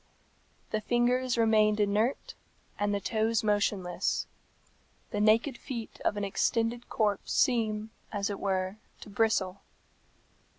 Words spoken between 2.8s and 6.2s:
the toes motionless. The naked feet of